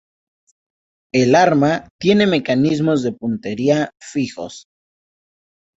El 1.13 1.35
arma 1.35 1.87
tiene 1.99 2.25
mecanismos 2.25 3.03
de 3.03 3.11
puntería 3.11 3.91
fijos. 4.01 4.65